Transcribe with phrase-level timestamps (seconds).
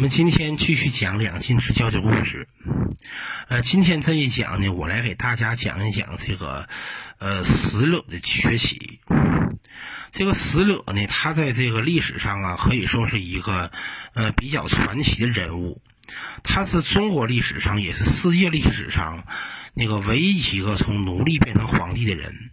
[0.00, 2.48] 我们今天继续讲两晋之交的故事。
[3.48, 6.66] 呃，今天这一讲呢，我来给大家讲一讲这个
[7.18, 9.00] 呃石勒的崛起。
[10.10, 13.70] 这个石勒呢，他在这个历史上啊，可以说是一个
[14.14, 15.82] 呃比较传奇的人物。
[16.42, 19.26] 他是中国历史上，也是世界历史上
[19.74, 22.50] 那个唯一一个从奴隶变成皇帝的人。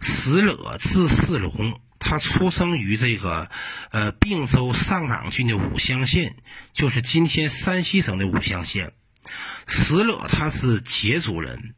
[0.00, 1.80] 石勒字世龙。
[1.98, 3.50] 他出生于这个，
[3.90, 6.36] 呃，并州上党郡的武乡县，
[6.72, 8.92] 就是今天山西省的武乡县。
[9.66, 11.74] 石勒他是羯族人，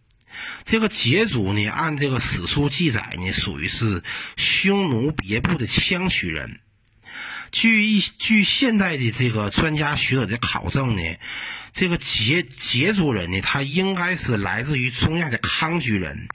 [0.64, 4.02] 这个羯族呢，按这个史书记载呢，属于是
[4.36, 6.60] 匈奴别部的羌曲人。
[7.50, 11.02] 据一据现代的这个专家学者的考证呢，
[11.73, 16.28] 这个羯羯族人呢，他应该是来自于中亚的康居人。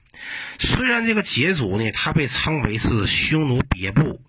[0.60, 4.22] 虽然这个羯族呢，他被称为是匈奴别部，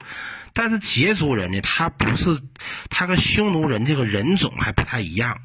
[0.53, 2.41] 但是羯族人呢，他不是，
[2.91, 5.41] 他跟匈奴人这个人种还不太一样。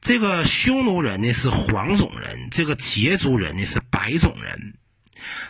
[0.00, 4.74] 这个匈奴人呢是黄种人，这个羯族人呢是白种人。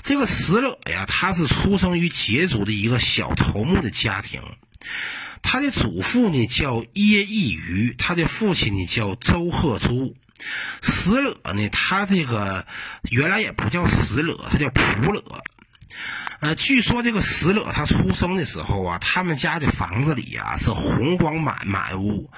[0.02, 4.42] 这个石勒呀，他是出生于羯族的一个小头目的家庭，
[5.40, 10.14] 他的祖父呢叫耶义余，他的父亲呢叫周贺珠。
[10.82, 12.66] 石勒呢，他这个
[13.10, 15.22] 原来也不叫石勒，他叫普勒。
[16.40, 22.30] 呃，据说这个石勒他出生的时候啊，他们家的房子里啊是红光满满屋，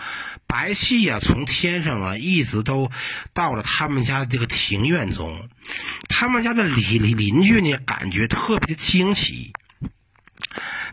[0.47, 2.91] 白气啊从天上啊一直都
[3.33, 5.49] 到了他们家这个庭院中。
[6.09, 9.55] 他们家的邻邻邻居呢，感觉特别惊奇。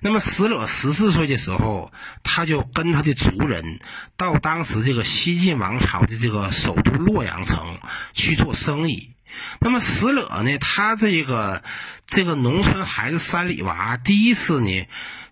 [0.03, 3.79] 那么石勒十四岁的时候，他就跟他的族人
[4.17, 7.77] 到当时这个西晋王朝的这个首都洛阳城
[8.13, 9.13] 去做生意。
[9.59, 11.63] 那么石勒呢，他这个
[12.07, 14.87] 这个农村孩子山里娃，第一次呢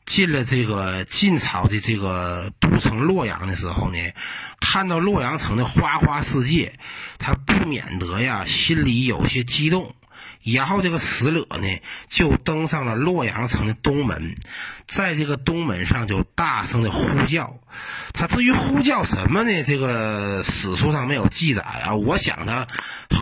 [0.06, 3.98] 进了这个晋朝的这个都城洛阳的时候呢，
[4.60, 6.80] 看到洛阳城的花花世界，
[7.18, 9.96] 他不免得呀心里有些激动。
[10.44, 11.68] 然后这个石勒呢，
[12.08, 14.36] 就登上了洛阳城的东门，
[14.88, 17.60] 在这个东门上就大声的呼叫。
[18.14, 19.64] 他至于呼叫什么呢？
[19.64, 21.96] 这个史书上没有记载啊。
[21.96, 22.68] 我想他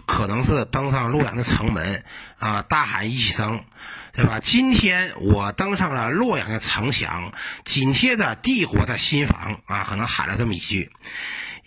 [0.06, 2.04] 可能是登上洛阳的城门
[2.38, 3.64] 啊，大喊一声，
[4.14, 4.40] 对吧？
[4.40, 7.34] 今天我登上了洛阳的城墙，
[7.66, 10.92] 紧贴着帝国的心房啊，可能喊了这么一句。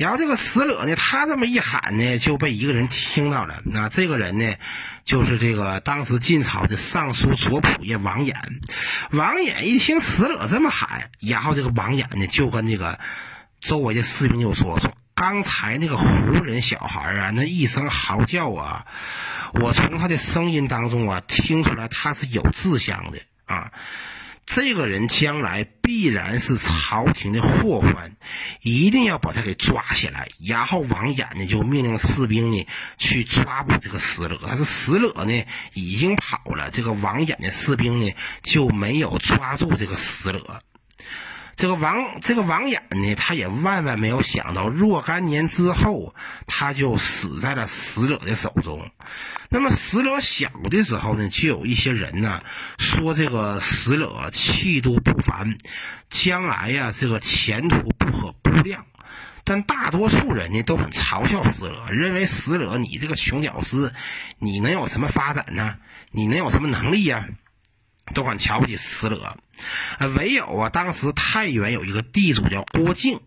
[0.00, 3.60] 然后这个死者呢，他这么一喊呢，就被一个人听到了。
[3.66, 4.54] 那这个人呢，
[5.04, 8.34] 就是这个当时晋朝的尚书左仆射王衍。
[9.10, 12.98] 王衍一听死者这么喊，然后这个王衍呢，就跟这个
[13.60, 16.06] 周围的士兵就说：“说刚才那个胡
[16.42, 18.86] 人小孩啊，那一声嚎叫啊，
[19.52, 23.70] 我从他的声音当中啊，听出来他是有志向的啊。”
[24.52, 28.16] 这个人将来必然是朝廷的祸患，
[28.62, 30.28] 一定要把他给抓起来。
[30.44, 32.66] 然后王衍呢就命令士兵呢
[32.98, 35.44] 去抓捕这个石勒，但是石勒呢
[35.74, 38.12] 已经跑了，这个王衍的士兵呢
[38.42, 40.60] 就没有抓住这个石勒。
[41.60, 46.14] 这个王这个王衍呢，他也万万没有想到，若干年之后，
[46.46, 48.90] 他就死在了死者的手中。
[49.50, 52.42] 那么死者小的时候呢，就有一些人呢
[52.78, 55.58] 说这个死者气度不凡，
[56.08, 58.86] 将来呀这个前途不可估量。
[59.44, 63.92] 但大多数人呢都很嘲笑死者，认为死者你这个穷屌丝，
[64.38, 65.76] 你能有什么发展呢？
[66.10, 67.28] 你能有什么能力呀？
[68.14, 69.36] 都很瞧不起死者，
[69.98, 73.20] 啊唯有啊，当时太原有一个地主叫郭靖，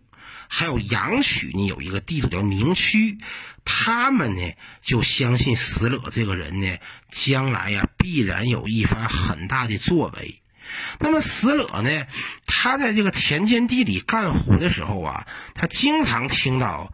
[0.48, 3.18] 还有阳曲呢有一个地主叫宁屈，
[3.64, 4.52] 他们呢
[4.82, 6.78] 就相信石勒这个人呢，
[7.10, 10.40] 将来呀必然有一番很大的作为。
[10.98, 12.06] 那么石勒呢，
[12.46, 16.92] 他在这个田间地里干活的时候啊，他经常听到。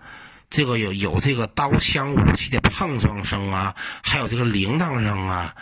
[0.52, 5.54] 这个有有这个刀枪武器的碰撞声啊，还有这个铃铛声啊，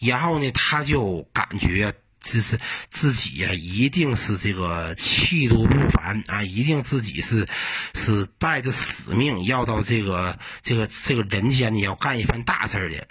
[0.00, 7.46] 然后呢，他就感觉这是自己呀，一定是这个气度不凡啊，一定自己是
[7.94, 13.08] 是带着使命要到这个这个这个人间呢，要干一番大事的。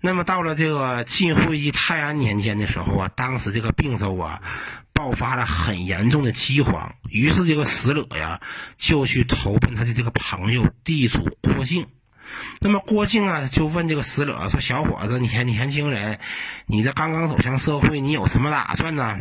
[0.00, 4.42] 那么到了这个晋惠帝泰安年间的时候啊，当时这个并州啊。
[4.94, 8.40] 爆发了很严重的饥荒，于是这个石勒呀
[8.76, 11.86] 就去投奔他的这个朋友地主郭靖。
[12.60, 16.18] 那么郭靖啊就问这个死者说：“小伙子，你看年轻人，
[16.66, 19.18] 你这刚刚走向社会，你有什么打算呢？”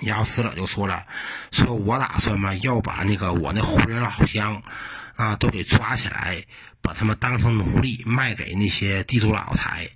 [0.00, 1.04] 然后死者就说了
[1.52, 4.62] ：“说我打算嘛要把那个我那胡人老乡
[5.16, 6.44] 啊都给抓起来。”
[6.82, 9.90] 把他们当成奴隶卖给那些地主老财，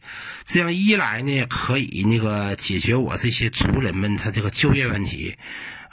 [0.44, 5.34] 这样一来呢，可以那个解决我这些族人们他这个就业问题，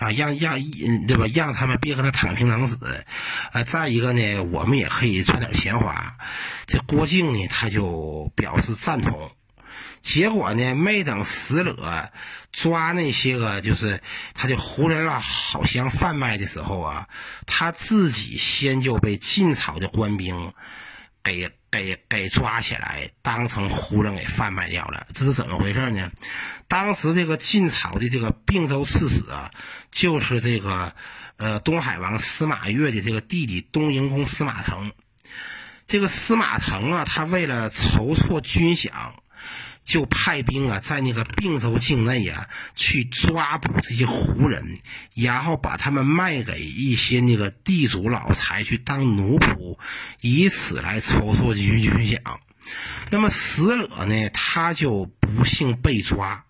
[0.01, 0.59] 啊，让让
[1.07, 1.27] 对吧？
[1.31, 3.05] 让他们别跟他躺平等死。
[3.51, 6.17] 啊，再一个呢，我们也可以赚点钱花。
[6.65, 9.31] 这郭靖呢，他就表示赞同。
[10.01, 12.09] 结果呢，没等石勒
[12.51, 14.01] 抓那些个就是
[14.33, 17.07] 他的胡人了好像贩卖的时候啊，
[17.45, 20.51] 他自己先就被晋朝的官兵
[21.23, 25.07] 给给给抓起来，当成胡人给贩卖掉了。
[25.13, 26.11] 这是怎么回事呢？
[26.67, 29.49] 当时这个晋朝的这个并州刺史啊，
[29.89, 30.93] 就是这个
[31.37, 34.91] 呃东海王司马越的这个弟弟东营公司马腾。
[35.87, 38.89] 这个司马腾啊，他为了筹措军饷。
[39.83, 44.77] 就派兵啊，在那个并州境内啊，去抓捕这些胡人，
[45.15, 49.77] 然后把他们卖给一些那个地主老财去当奴仆，
[50.21, 52.19] 以此来筹措军军饷。
[53.09, 56.45] 那么死者呢，他就不幸被抓。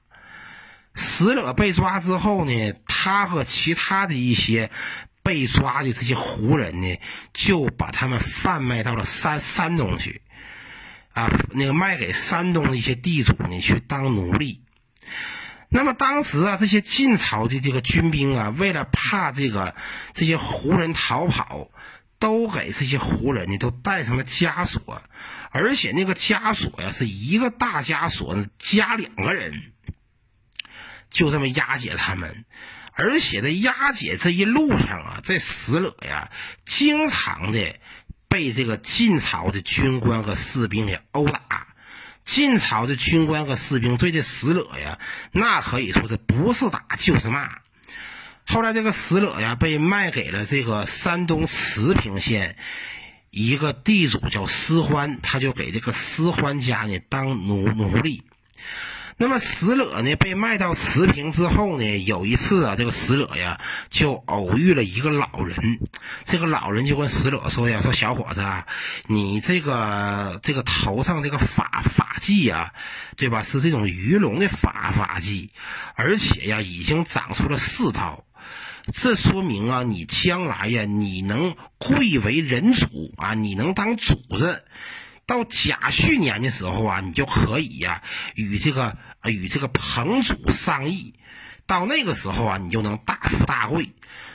[0.93, 4.69] 死者被抓之后呢，他和其他的一些
[5.23, 6.97] 被抓的这些胡人呢，
[7.33, 10.21] 就把他们贩卖到了山山东去。
[11.13, 14.63] 啊，那个卖给山东的一些地主呢，去当奴隶。
[15.67, 19.75] 那么当时啊，这些晋朝的这个军兵啊，为了怕这个
[20.13, 21.69] 这些胡人逃跑，
[22.19, 25.01] 都给这些胡人呢都带上了枷锁，
[25.49, 29.73] 而且那个枷锁呀，是一个大枷锁加两个人，
[31.09, 32.45] 就这么押解他们。
[32.93, 36.29] 而且在押解这一路上啊，这死者呀，
[36.63, 37.75] 经常的。
[38.31, 41.67] 被这个晋朝的军官和士兵给殴打，
[42.23, 44.97] 晋朝的军官和士兵对这石勒呀，
[45.33, 47.49] 那可以说是不是打就是骂。
[48.47, 52.55] 后来这个石勒呀，被卖给了这个山东慈平县
[53.31, 58.23] 一个地主叫司欢，他就给这个司欢家呢当奴奴隶。
[59.21, 65.79] 那么死者呢被卖到慈平之后呢，有一次啊，这个死者呀就偶遇了一个老人，
[66.25, 68.43] 这个老人就跟死者说呀：“说小伙子，
[69.05, 72.73] 你这个这个头上这个发发髻呀，
[73.15, 73.43] 对吧？
[73.43, 75.49] 是这种鱼龙的发发髻，
[75.93, 78.25] 而且呀已经长出了四套，
[78.91, 84.63] 这说明啊你将来呀你能贵为人主啊，你能当主子。”
[85.27, 88.01] 到甲戌年的时候啊，你就可以呀，
[88.35, 91.15] 与这个啊与这个彭祖商议。
[91.65, 93.93] 到那个时候啊，你就能大富大贵。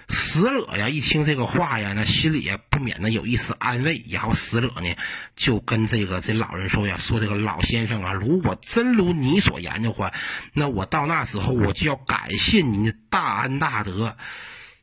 [0.08, 4.02] 石勒呀，一听这个话呀，那心里也不免的有一丝安慰。
[4.08, 4.94] 然后石勒呢，
[5.34, 10.14] 就跟这个这老人说呀：“说这个老先生啊，如果真如你所言的话，
[10.52, 14.16] 那我到那时候我就要感谢您的大恩大德。”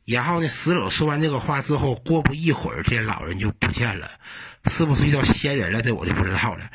[0.06, 4.12] 然后呢，石勒说完这个话之后，过不一会儿，这老人就不见了。
[4.70, 5.82] 是不是遇到仙人了？
[5.82, 6.70] 这我就不知道了。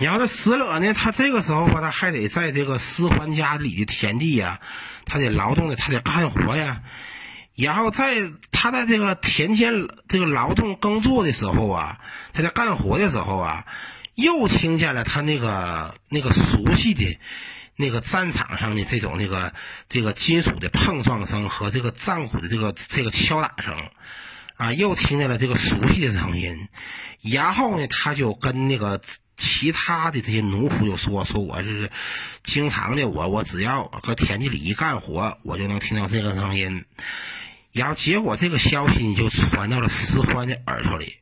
[0.00, 4.60] 然后这石勒呢，他这个时候吧，他还得在这个施欢家里的田地呀，
[5.04, 6.82] 他得劳动的，他得干活呀。
[7.54, 8.16] 然后在
[8.50, 12.00] 他在这个田间这个劳动耕作的时候啊，
[12.32, 13.66] 他在干活的时候啊，
[14.14, 17.18] 又听见了他那个那个熟悉的
[17.76, 19.54] 那个战场上的这种那个
[19.88, 23.76] 这个金属的碰撞声和这个战鼓的这个这个敲打声。
[24.56, 26.68] 啊，又听见了这个熟悉的声音，
[27.22, 29.00] 然后呢，他就跟那个
[29.36, 31.90] 其他的这些奴仆就说：“说我是
[32.42, 36.84] 经常的，我我只要搁田地里一干活，我就能听到这个声音。”
[37.72, 41.18] 然后结果这个消息就传到了施欢的耳朵里。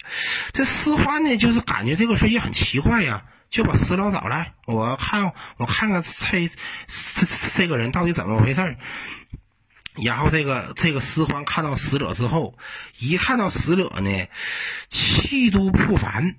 [0.52, 6.46] 这施欢呢，就是感觉这个事也很奇怪呀，就把石老找来，我看我看看这
[6.86, 8.76] 这这个人到底怎么回事
[10.02, 12.58] 然后这个这个石欢看到死者之后，
[12.98, 14.26] 一看到死者呢，
[14.88, 16.36] 气度不凡，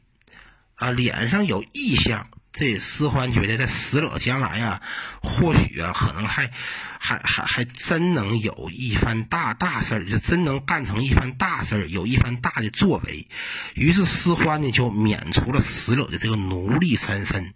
[0.76, 2.28] 啊，脸上有异象。
[2.56, 4.80] 这石欢觉得这死者将来啊，
[5.24, 6.52] 或许啊，可能还
[7.00, 13.28] 还还还真能有一番大大事儿，就真能干成一番大事儿，有一番大的作为。
[13.74, 17.56] 于是石欢呢，就免除了死者的这个奴隶身份，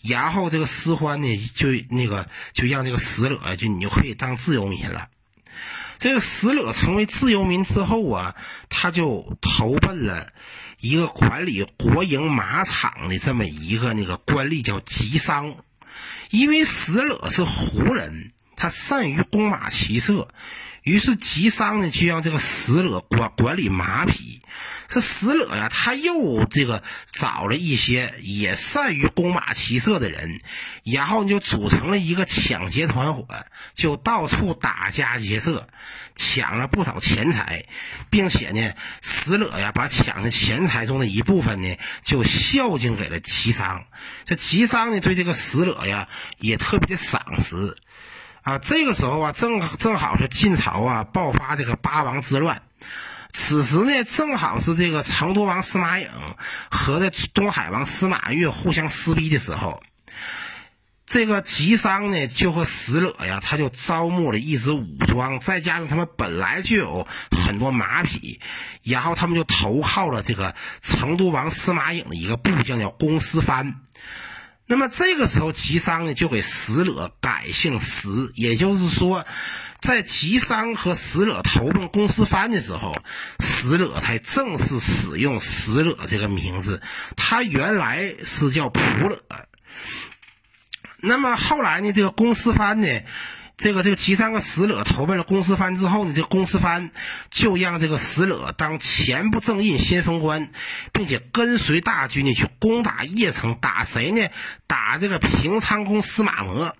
[0.00, 5.08] 然后这个石欢呢，就那个就让这个死者就你就可以当自由民了。
[5.98, 8.36] 这个石勒成为自由民之后啊，
[8.68, 10.28] 他就投奔了
[10.80, 15.56] 一个管理国营马场的这么一个那个官吏，叫吉桑。
[16.30, 20.28] 因为石勒是胡人，他善于弓马骑射。
[20.86, 24.40] 于是吉桑呢，就让这个石勒管管理马匹。
[24.86, 30.40] 这石勒呀，他又这个找了一些也善于弓马骑射的人，
[30.84, 33.26] 然后就组成了一个抢劫团伙，
[33.74, 35.68] 就到处打家劫舍，
[36.14, 37.64] 抢了不少钱财，
[38.08, 43.86] 并且呢，石勒呀，把抢的钱财中的一部分呢，就孝敬给了吉桑。
[44.24, 47.76] 这吉桑呢，对这个石勒呀，也特别的赏识。
[48.46, 52.62] 啊，这个时候啊，正正好是晋朝啊爆发这个八王之乱。
[53.32, 56.08] 此时呢，正好是这个成都王司马颖
[56.70, 59.82] 和这东海王司马越互相撕逼的时候。
[61.06, 68.40] 这个吉商呢，就和石勒呀，他就招募了一支武装，再加上他们本来就有很多马匹，
[68.84, 73.80] 然后他们就投靠了这个成都王司马颖的一个部将叫公思藩。
[74.66, 79.24] 那么这个时候，吉商呢就给死者改姓石，也就是说，
[79.80, 82.96] 在吉商和死者投奔公思藩的时候，
[83.38, 86.82] 死者才正式使用死者这个名字，
[87.16, 89.18] 他原来是叫普勒。
[90.98, 91.92] 那么后来呢？
[91.92, 92.88] 这个公司藩呢，
[93.56, 96.90] 这个这个齐三个石勒投奔了公司藩之后呢，这个公司藩
[97.30, 100.50] 就让这个石勒当前部正印先锋官，
[100.92, 104.28] 并且跟随大军呢去攻打邺城，打谁呢？
[104.66, 106.76] 打这个平昌公司马模。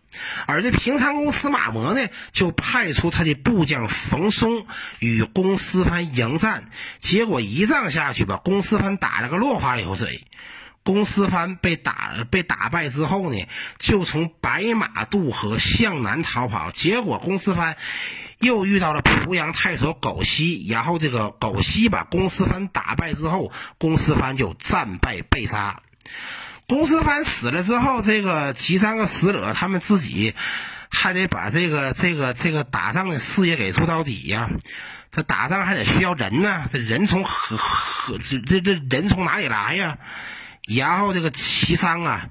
[0.47, 4.66] 而这平昌公司马模呢，就派出他的部将冯松
[4.99, 10.26] 与公司藩迎战，结果一仗下去，把公司藩打了个落花流水。
[10.87, 13.47] 公司藩被打被打败之后呢，
[13.78, 16.71] 就从白马渡河向南逃跑。
[16.71, 17.76] 结果公司藩
[18.38, 25.83] 又遇到了濮阳太守苟西，然后这个苟西把公司藩打败之后，公司藩就战败被杀。
[26.69, 30.35] 公司藩死了之后，这个其三个死者他们自己
[30.88, 34.50] 还得把这个这个这个打仗的事业给做到底呀。
[35.11, 39.99] 这打仗还得需要人呢，这人从何何这这这人从哪里来呀？
[40.66, 42.28] 然后这个齐商啊，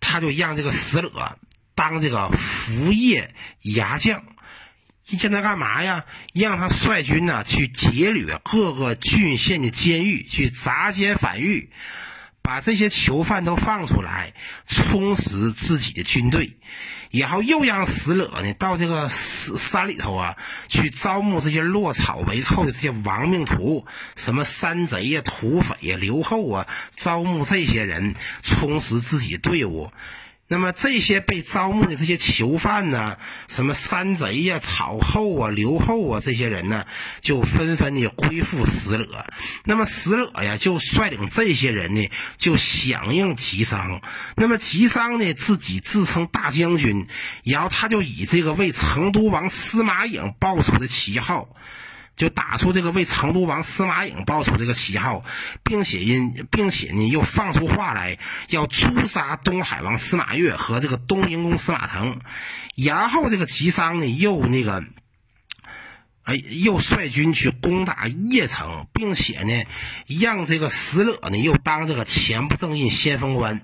[0.00, 1.38] 他就让这个死者
[1.74, 4.24] 当这个服业牙将，
[5.20, 6.04] 让他干嘛呀？
[6.32, 11.70] 让他率军呢去劫掠各个郡县的监狱，去砸监反狱，
[12.42, 14.34] 把这些囚犯都放出来，
[14.66, 16.56] 充实自己的军队。
[17.14, 20.36] 然后又让死者呢到这个山山里头啊，
[20.68, 29.92] 去招募这些落草为寇的这些亡命徒，什么山贼呀、土匪呀、流寇啊，招募这些人，充实自己队伍。
[30.46, 33.16] 那么这些被招募的这些囚犯呢，
[33.48, 36.84] 什么山贼呀、草后啊、留后啊，这些人呢，
[37.20, 39.26] 就纷纷的归附石勒。
[39.64, 44.02] 那么石勒呀，就率领这些人呢，就响应吉商。
[44.36, 47.06] 那么吉商呢，自己自称大将军，
[47.42, 51.48] 然后他就以这个为成都王司马颖报仇的旗号。
[52.16, 55.24] 就打出这个为成都王司马颖报仇这个旗号，
[55.64, 58.18] 并且因并且呢又放出话来
[58.48, 62.20] 要诛杀东海王司马越和这个东营公司马腾，
[62.76, 64.84] 然后这个吉商呢又那个，
[66.22, 69.64] 哎又率军去攻打邺城，并且呢
[70.06, 73.60] 让这个石勒呢又当这个前部正印先锋官。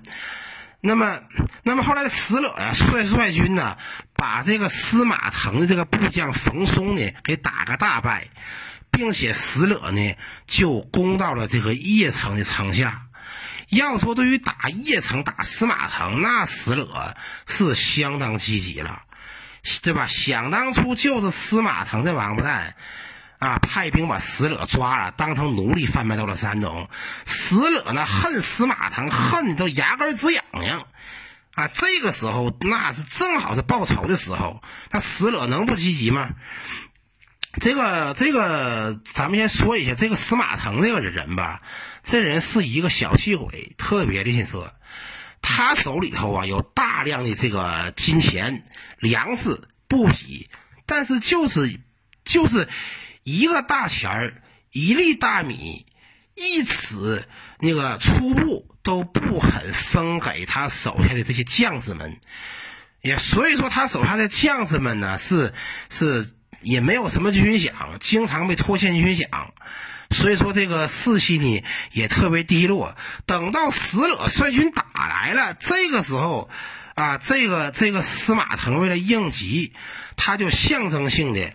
[0.83, 1.19] 那么，
[1.61, 3.77] 那么后来石勒呀，率率军呢，
[4.21, 8.27] 把这个司马腾的这个部将冯松呢，给打个大败，
[8.91, 13.07] 并且石勒呢，就攻到了这个邺城的城下。
[13.69, 17.15] 要说对于打邺城、打司马腾，那石勒
[17.47, 19.01] 是相当积极了，
[19.81, 20.05] 对吧？
[20.05, 22.75] 想当初就是司马腾这王八蛋。
[23.39, 23.57] 啊！
[23.57, 26.87] 派兵把石勒抓了，当成奴隶贩卖到了山东。
[27.25, 30.85] 石勒呢，恨司马腾，恨的都牙根直痒痒。
[31.53, 36.31] 啊，这个时候那是正好是报仇的时候，那石勒能不积极吗？
[37.59, 41.61] 这个这个，咱们先说一下这个司马腾这个人吧。
[42.03, 44.71] 这人是一个小气鬼，特别的吝啬。
[45.41, 48.63] 他手里头啊有大量的这个金钱、
[48.99, 50.49] 粮食、布匹，
[50.85, 51.79] 但是就是
[52.23, 52.67] 就是。
[53.23, 54.41] 一个大钱儿，
[54.71, 55.85] 一粒大米，
[56.35, 57.23] 一尺
[57.59, 62.17] 那个粗布都不肯分给他手下的这些将士们，
[63.01, 65.53] 也所以说他手下的将士们呢是
[65.89, 66.29] 是
[66.61, 69.27] 也没有什么军饷，经常被拖欠军饷，
[70.09, 72.95] 所以说这个士气呢也特别低落。
[73.25, 76.49] 等到石勒率军打来了，这个时候
[76.95, 79.73] 啊，这个这个司马腾为了应急，
[80.15, 81.53] 他就象征性的。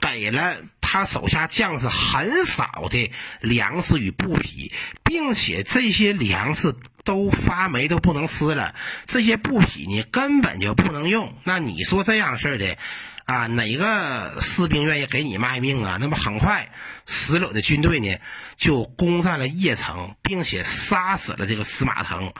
[0.00, 0.58] 给了
[0.90, 4.72] 他手下将士很少的粮食与布匹，
[5.04, 8.74] 并且这些粮食都发霉都不能吃了，
[9.06, 11.36] 这些布匹呢根本就不能用。
[11.44, 12.78] 那你说这样式的，
[13.26, 15.98] 啊，哪个士兵愿意给你卖命啊？
[16.00, 16.70] 那么很快，
[17.04, 18.16] 石勒的军队呢
[18.56, 22.32] 就攻占了邺城，并且杀死了这个司马腾。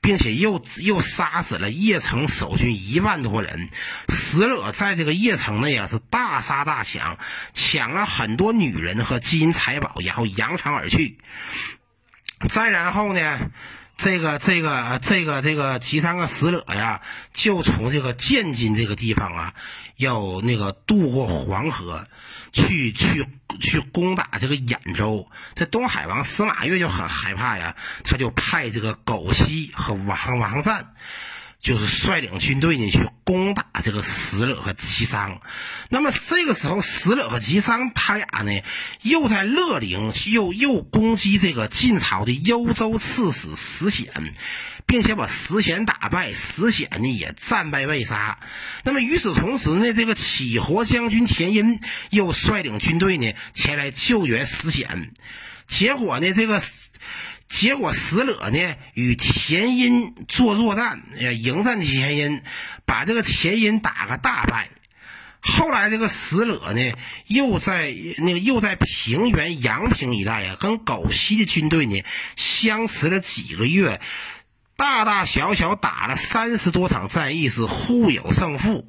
[0.00, 3.68] 并且又又杀死了邺城守军一万多人，
[4.08, 7.18] 石勒在这个邺城内啊是大杀大抢，
[7.52, 11.18] 抢了很多女人和金银财宝，然后扬长而去。
[12.48, 13.50] 再然后呢，
[13.96, 17.00] 这个这个这个这个吉桑和石勒呀，
[17.32, 19.54] 就从这个建津这个地方啊，
[19.96, 22.06] 要那个渡过黄河，
[22.56, 23.26] 去去
[23.60, 25.28] 去攻打这个兖州。
[25.54, 30.94] 这东海王司马越就很害怕呀，他就派这个苟西和王王赞。
[31.66, 35.40] 就是率领军队呢去攻打这个石勒和吉桑，
[35.88, 38.52] 那么这个时候石勒和吉桑他俩呢
[39.02, 44.32] 又在乐陵又又攻击这个晋朝的幽州刺史石显，
[44.86, 48.38] 并且把石显打败，石显呢也战败被杀。
[48.84, 51.80] 那么与此同时呢，这个启活将军田阴
[52.10, 55.10] 又率领军队呢前来救援石显，
[55.66, 56.62] 结果呢这个。
[57.48, 61.02] 结果石勒呢与田阴做作战，
[61.40, 62.42] 迎战田阴，
[62.84, 64.68] 把这个田阴打个大败。
[65.40, 66.92] 后来这个石勒呢
[67.28, 72.02] 又在那个又在平原阳平一带啊，跟苟西的军队呢
[72.34, 74.00] 相持了几个月。
[74.76, 78.88] 大大小小打了三十多场战役，是互有胜负。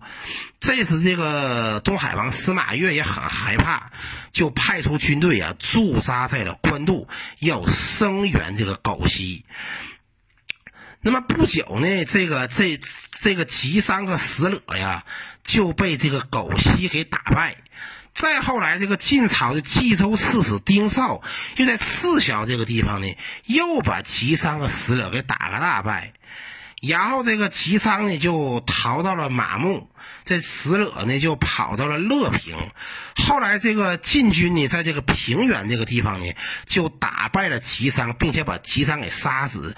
[0.60, 3.92] 这时，这个东海王司马越也很害怕，
[4.34, 7.08] 就派出军队啊驻扎在了官渡，
[7.40, 9.46] 要声援这个苟西。
[11.00, 12.80] 那么不久呢，这个这
[13.22, 15.06] 这个吉桑和石勒呀
[15.44, 17.56] 就被这个苟西给打败。
[18.18, 21.22] 再后来，这个晋朝的冀州刺史丁绍
[21.58, 26.14] 又在赤霄这个地方呢，又把吉商和石勒给打个大败。
[26.82, 29.88] 然后这个吉商呢就逃到了马木，
[30.26, 32.58] 这石勒呢就跑到了乐平。
[33.16, 36.26] 后来这个晋军呢在这个平原这个地方呢
[36.66, 39.76] 就打败了吉商，并且把吉商给杀死。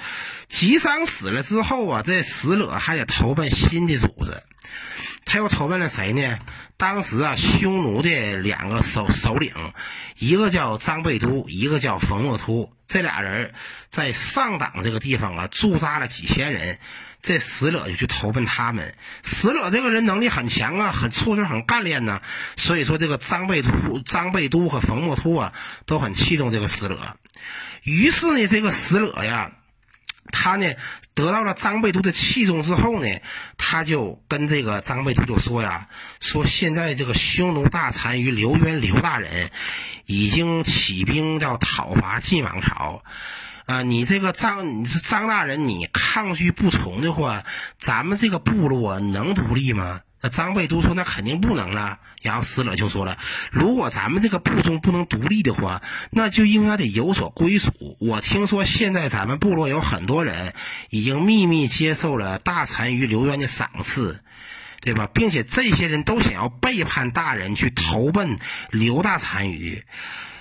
[0.47, 4.43] 吉商死了之后啊，这石勒还得投奔新的主子。
[5.31, 6.39] 他又投奔了谁呢？
[6.75, 9.53] 当时啊，匈奴的两个首首领，
[10.17, 12.73] 一个叫张贝都，一个叫冯莫突。
[12.87, 13.53] 这俩人
[13.91, 16.79] 在上党这个地方啊，驻扎了几千人。
[17.21, 18.95] 这石勒就去投奔他们。
[19.23, 22.23] 石勒这个人能力很强啊，很处事很干练呢。
[22.57, 25.53] 所以说，这个张贝都、张贝都和冯莫突啊，
[25.85, 26.97] 都很器重这个石勒。
[27.83, 29.51] 于是呢，这个石勒呀。
[30.31, 30.73] 他呢
[31.19, 33.07] 得到了张贝都的器重之后呢，
[33.57, 35.89] 他就跟这个张贝都就说呀
[36.21, 39.51] ：“说现在这个匈奴大单于刘渊刘大人
[40.05, 43.03] 已经起兵要讨伐晋王朝，
[43.65, 47.43] 啊，你这个张你是张大人，你抗拒不从的话，
[47.77, 53.17] 咱们这个部落能独立吗？”那张贝都说：“那肯定不能了。”然后死者就说了
[53.51, 57.71] ：“如果咱们这个部众不能独立的话，那就应该得有所归属。
[57.99, 60.53] 我听说现在咱们部落有很多人
[60.89, 64.21] 已经秘密接受了大单于刘渊的赏赐，
[64.81, 65.07] 对吧？
[65.13, 68.37] 并且这些人都想要背叛大人，去投奔
[68.71, 69.83] 刘大单于。”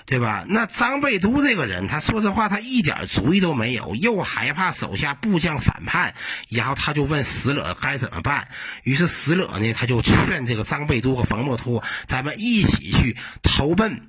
[0.09, 0.43] 对吧？
[0.49, 6.15] 那张贝都这个人，他说实话，他一点主意都没有，又害怕手下部将反叛，
[6.49, 8.47] 然后他就问死者该怎么办。
[8.81, 14.07] 于是死者呢，他就劝这个张贝都和冯莫突，咱们一起去投奔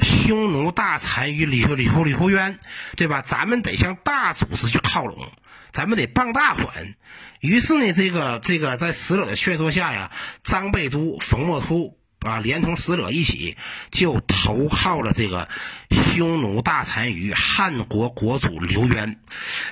[0.00, 2.58] 匈奴大单于刘刘刘渊，
[2.96, 3.22] 对吧？
[3.22, 5.30] 咱们得向大组织去靠拢，
[5.70, 6.96] 咱们得傍大款。
[7.38, 10.10] 于是呢，这个这个在死者的劝说下呀，
[10.42, 11.96] 张贝都、冯莫突。
[12.26, 13.56] 啊，连同使者一起
[13.90, 15.48] 就投靠了这个
[15.90, 19.20] 匈奴大单于汉国国主刘渊。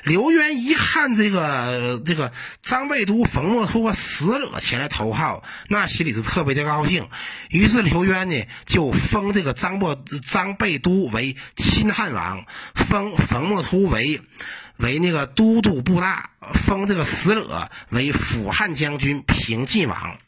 [0.04, 7.08] 刘渊一看这个这个张贝都、冯莫突、使者前来投靠，那心里是特别的高兴。
[7.50, 9.96] 于是刘渊呢就封这个张莫
[10.30, 14.20] 张贝都为亲汉王，封冯莫突为
[14.76, 20.18] 为那个都督部大，封这个使者为辅汉将军、平晋王。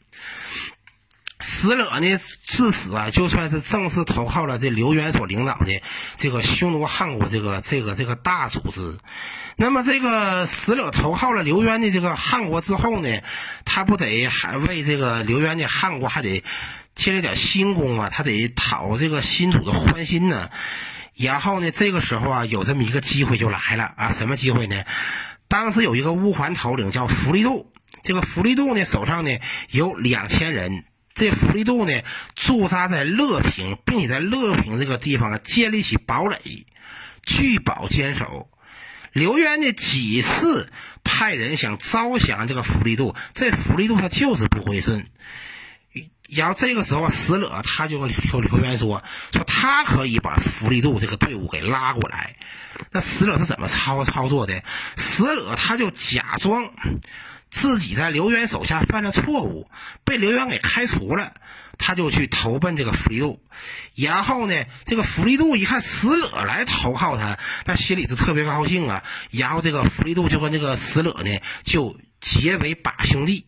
[1.39, 5.81] 石勒呢，至此啊，就算是正式投靠了这刘渊所领导的
[6.17, 8.97] 这个匈奴汉国这个这个这个大组织。
[9.55, 13.21] 那么，这个石勒投靠了刘渊的这个汉国之后呢，
[13.65, 16.43] 他不得还为这个刘渊的汉国还得
[16.95, 18.09] 建立点新功啊？
[18.11, 20.49] 他得讨这个新主的欢心呢。
[21.15, 24.83] 然后呢，这个时候啊，有这么一个机会就来了啊，什么机会呢？
[25.47, 27.71] 当时有一个乌桓头领叫弗利度，
[28.03, 29.37] 这个弗利度呢，手上呢
[29.69, 30.85] 有两千人。
[31.17, 32.03] 这弗利度呢，
[32.35, 36.67] 驻扎在乐平，并且在乐平这个地方建立起堡垒，
[37.23, 38.47] 据保坚守。
[39.13, 40.71] 刘渊呢几次
[41.03, 45.07] 派人想招降这个弗利度，这弗利度他就是不回顺。
[46.29, 49.03] 然后这个时候，石勒他就跟刘刘渊说
[49.33, 52.35] ：“说他可以把弗利度这个队伍给拉过来。”
[52.91, 54.61] 那石勒是怎么操操作的？
[54.95, 56.71] 石勒他就假装。
[57.49, 59.69] 自己在刘渊手下犯了错误，
[60.03, 61.33] 被刘渊给开除了，
[61.77, 63.41] 他就去投奔这个福利度。
[63.95, 69.03] 然后呢，这个福利度一看石勒来投靠他，那心里是特别高兴啊。
[69.31, 73.45] 然后这个福利度就跟这个石勒呢就结为把兄弟。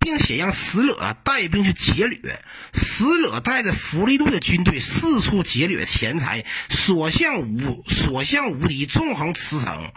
[0.00, 2.44] 并且让石勒带兵去劫掠，
[2.74, 9.92] 石勒带着福利度的军队四处劫掠钱财，所向无所向无敌，纵横驰骋。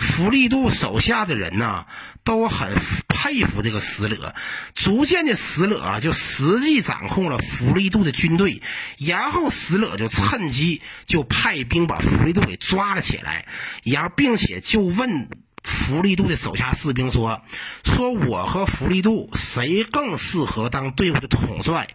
[0.00, 1.86] 弗利度手下的人呢，
[2.24, 2.74] 都很
[3.06, 4.34] 佩服这个石勒。
[4.74, 8.62] 逐渐的，石勒啊就实际掌控了弗利度的军队，
[8.98, 13.46] 然后石勒就趁机就派兵把弗利度给抓了起来，
[13.84, 15.28] 然后并且就问。
[15.62, 17.42] 弗利度的手下士兵说
[17.84, 21.86] ：“说我和弗利度谁更适合当队伍的统帅？”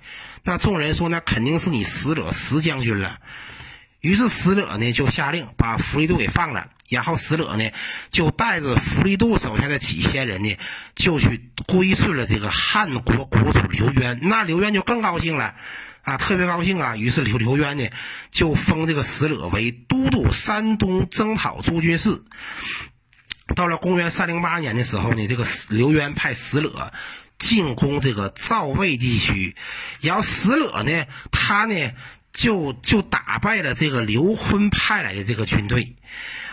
[0.45, 3.17] 那众人说：“那肯定是你石勒石将军了。”
[4.05, 7.71] 于是石勒呢就下令把弗利度给放了，然后石勒呢
[8.11, 10.55] 就带着弗利度手下的几千人呢
[10.93, 14.19] 就去归顺了这个汉国国主刘渊。
[14.21, 15.55] 那刘渊就更高兴了
[16.03, 16.95] 啊，特别高兴啊！
[16.95, 17.89] 于是刘刘渊呢
[18.29, 22.21] 就封这个石勒为都督山东征讨诸军事。
[23.55, 26.93] 到了公元三零八年的时候呢，这个刘渊派石勒
[27.39, 29.55] 进攻这个赵魏地区，
[29.99, 31.91] 然后石勒呢，他呢
[32.35, 35.95] 就就打败了这个刘坤派来的这个军队，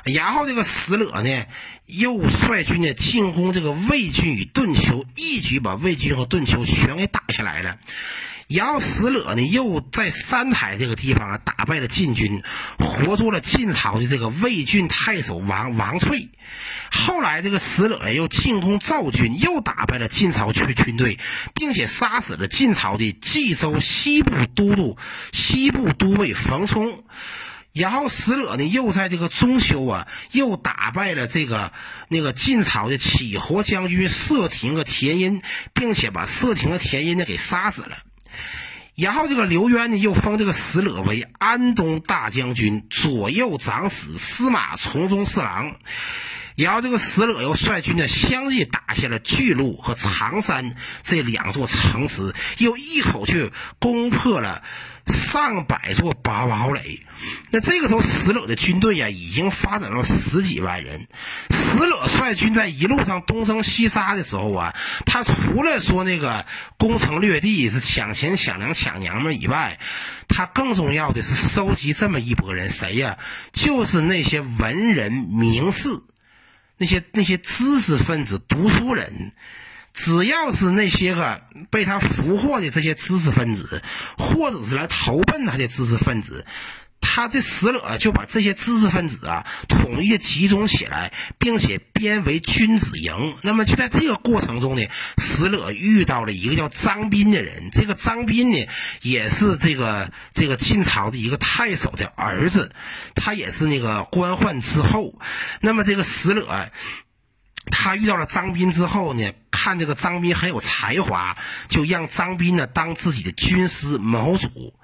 [0.05, 1.45] 然后这个石勒呢
[1.87, 7.79] 又率军呢进攻这个魏军与顿丘，一举把魏军和顿丘全给打下来了。
[8.49, 12.43] 然后石勒呢，又在三台这个地方啊打败了晋军，
[12.79, 16.29] 活捉了晋朝的这个魏郡太守王王翠。
[16.91, 21.19] 后来这个石勒又进攻赵军，又打败了晋朝军军队，
[21.55, 24.99] 并且杀死了晋朝的冀州西部都督、
[25.33, 27.05] 西部都尉冯冲。
[27.73, 31.73] 然后石勒呢，又在这个中秋啊，又打败了这个
[32.09, 35.41] 那个晋朝的乞活将军射亭和田阴，
[35.73, 37.97] 并且把射亭和田阴呢给杀死了。
[38.95, 45.77] 然后这个刘渊呢，又封这个石勒为安东大将军、左右长史、司马从中侍郎。
[46.55, 54.63] 然后这个石勒又率军呢，相继打下了巨鹿和常山这两座城池，又一口气攻破了。
[55.07, 57.01] 上百座堡堡垒，
[57.51, 61.09] 那这个时候石勒的军队呀，已经发展了十几万人。
[61.51, 64.75] 石勒率军在一路上东征西杀的时候啊，
[65.07, 66.47] 他除了说那个
[66.79, 69.79] 攻城略地是抢钱抢粮抢娘们以外，
[70.29, 73.19] 他更重要的是收集这么一拨人，谁呀？
[73.53, 75.89] 就是那些文人名士，
[76.77, 79.33] 那些那些知识分子、读书人。
[79.95, 83.83] 只要是那些个被他俘获的这些知识分子，
[84.17, 86.47] 或者是来投奔他的知识分子，
[87.01, 93.37] 他这石勒就把这些知识分子啊统一的集中起来，并且编为君子营。
[93.43, 94.87] 那么就在这个过程中呢，
[95.19, 97.69] 石勒遇到了一个叫张斌的人。
[97.71, 98.67] 这个张斌呢，
[99.03, 102.73] 也是这个这个晋朝的一个太守的儿子，
[103.15, 105.19] 他也是那个官宦之后。
[105.61, 106.71] 那么这个石勒。
[107.71, 111.37] 他遇到了张斌之后呢，看这个张斌很有才华，
[111.69, 114.75] 就让张斌呢当自己的军师谋主。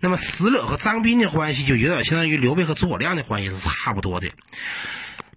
[0.00, 4.30] 那么石勒和张斌的关系就有点相当于刘备和诸葛亮的关系是差不多的。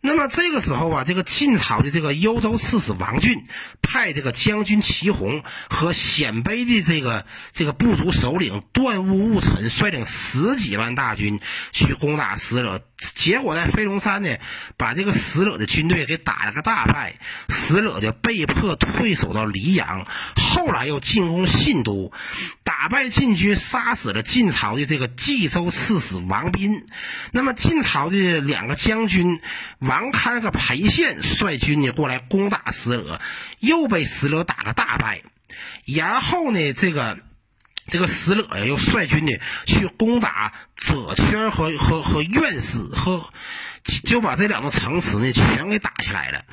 [0.02, 3.46] 那么这个时候啊，这个晋朝的这个幽州刺史王浚
[3.82, 11.40] 派这个将军齐洪和鲜卑的这个这个部族首领段务务臣率领十几万大军
[11.72, 14.38] 去攻打石勒，结果在飞龙山呢，
[14.78, 22.12] 把这个石勒的军队给打了个大败，石勒就被迫退守到黎阳，后来又进攻信都，
[22.64, 26.86] 打败晋军，杀死了晋朝的这个冀州刺史王斌。
[27.32, 29.40] 那么晋朝的两个将军
[29.80, 30.12] 王。
[30.16, 33.20] 堪和裴宪率军呢过来攻打石勒，
[33.60, 35.24] 又被石勒打个大败。
[35.84, 37.20] 然后呢，这个
[37.88, 39.34] 这个石勒呀又率军呢
[39.66, 43.30] 去攻打左圈和和和院士和。
[44.04, 46.44] 就把这两个城池呢全给打下来了，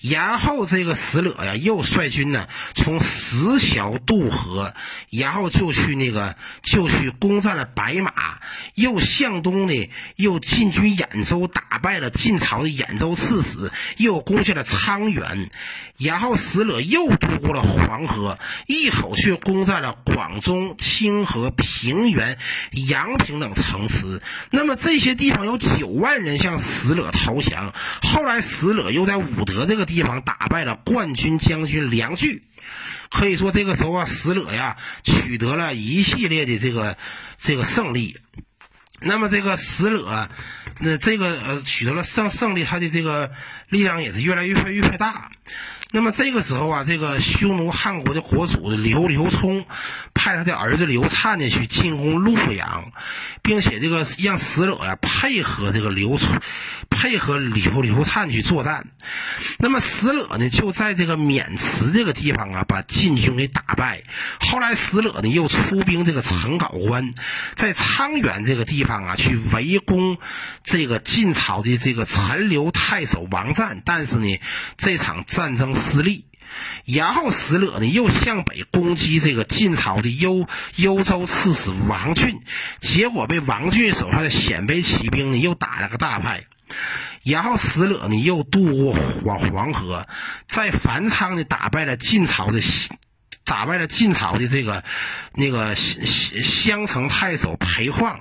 [0.00, 4.72] 然后这个石勒呀又率军呢从石桥渡河，
[5.10, 8.40] 然后就去那个就去攻占了白马，
[8.74, 15.50] 又向东呢又进军兖州，打败了晋朝的兖州刺史，又攻下了沧源，
[15.98, 22.38] 然后石勒又渡过了黄河，一口气攻占了广中、清河、平原、
[22.70, 24.22] 阳平等城城池。
[24.50, 26.58] 那么这些地方有九万人向。
[26.78, 32.42] 石勒投降，后来石勒又在武德这个地方打败了冠军将军梁据，
[33.10, 36.96] 可以说这个时候啊，石勒呀取得了一系列的这个
[37.36, 38.16] 这个胜利。
[39.00, 40.28] 那么这个石勒
[40.78, 43.32] 那这个呃取得了胜胜利，他的这个
[43.68, 45.30] 力量也是越来越越越大。
[45.90, 49.64] 那么这个时候啊，这个匈奴汉国的国主刘刘聪
[50.12, 52.92] 派他的儿子刘灿呢去进攻洛阳，
[53.42, 56.38] 并且这个让石勒呀配合这个刘聪，
[56.90, 58.88] 配合刘刘灿去作战。
[59.58, 64.02] 那么石勒呢就在这个渑池这个地方啊把晋军给打败。
[64.40, 67.14] 后来石勒呢又出兵这个陈皋关，
[67.54, 70.18] 在沧源这个地方啊去围攻
[70.62, 74.38] 这个晋朝的这个陈留太守王赞，但是呢
[74.76, 75.77] 这场战争。
[75.78, 76.26] 失利，
[76.84, 82.40] 然后石勒呢又向北攻击这个晋朝的幽幽州刺史王浚，
[82.80, 86.44] 结果被王浚手下的鲜卑骑兵呢又打了个大败，
[87.22, 90.06] 然后石勒呢又渡过黄黄河，
[90.46, 92.60] 在繁昌呢打败了晋朝的
[93.44, 94.84] 打败了晋朝的这个
[95.32, 98.20] 那个襄城太守裴晃，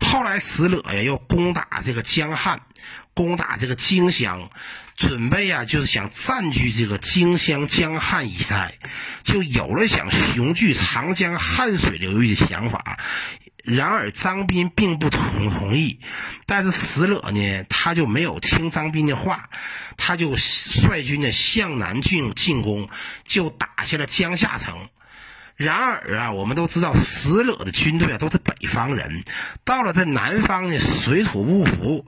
[0.00, 2.60] 后来石勒呀又攻打这个江汉，
[3.16, 4.48] 攻打这个荆襄。
[4.94, 8.78] 准备啊，就是想占据这个荆襄江汉一带，
[9.22, 12.98] 就有了想雄踞长江汉水流域的想法。
[13.62, 16.00] 然而张斌并不同同意，
[16.46, 19.50] 但是石勒呢，他就没有听张斌的话，
[19.98, 22.88] 他就率军呢向南进进攻，
[23.26, 24.88] 就打下了江夏城。
[25.56, 29.22] 然而啊，我们都知道石勒的军队啊都是北方人，
[29.64, 32.06] 到了这南方呢，水土不服，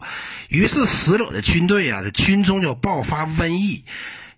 [0.49, 3.85] 于是石勒的军队啊，这军中就爆发瘟疫。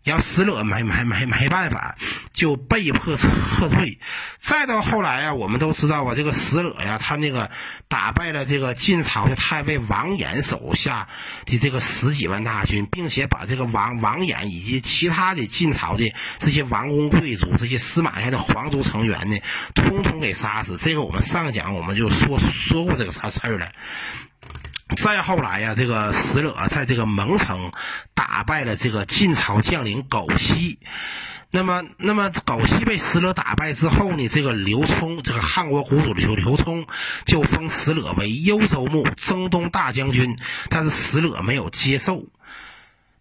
[0.04, 1.96] 要石勒没没没没办法，
[2.32, 3.28] 就被迫撤
[3.68, 3.98] 退。
[4.38, 7.50] 再到后来啊，我们都知道啊，这个石勒呀，他那个
[7.86, 11.08] 打败了这个晋朝的太尉王衍手下
[11.44, 19.38] 的这个十几万大军，并且把这个王王衍以及其他的晋朝的这些王公贵族、这些司马家的皇族成员呢，
[19.74, 20.78] 通通给杀死。
[20.78, 23.70] 这个我们上讲我们就说说过这个啥事儿了。
[24.96, 27.72] 再后来呀，这个石勒在这个蒙城
[28.14, 30.78] 打败了这个晋朝将领苟西。
[31.52, 36.86] 那么，那么苟西被石勒打败之后呢，这个刘聪，这个汉国国主刘刘聪
[37.24, 40.36] 就封石勒为幽州牧、征东大将军，
[40.68, 42.24] 但是石勒没有接受。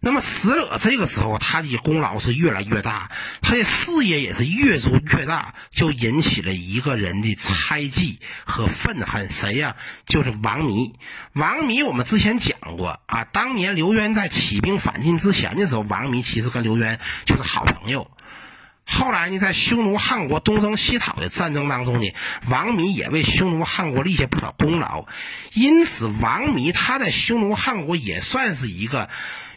[0.02, 3.10] 那么石勒这个时候，他的功劳是越来越大，
[3.42, 9.28] 他的事业也是越做越大，就引起了一个人的猜忌和愤恨。
[9.28, 9.76] 谁呀？
[10.06, 10.94] 就是王弥。
[11.34, 18.10] 王弥，我们之前讲过啊，当年刘渊在起兵反晋之前的时候，王弥其实跟刘渊就是好朋友。
[18.86, 22.10] 后来呢，在匈奴汉国东征西讨的战争当中呢，
[22.48, 25.04] 王弥也为匈奴汉国立下不少功劳，
[25.52, 29.10] 因此王弥他在匈奴汉国也算是一个。